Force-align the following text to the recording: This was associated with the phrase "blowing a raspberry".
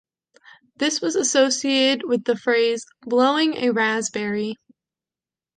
This 0.77 0.99
was 0.99 1.15
associated 1.15 2.09
with 2.09 2.23
the 2.23 2.35
phrase 2.35 2.87
"blowing 3.03 3.53
a 3.57 3.69
raspberry". 3.69 4.57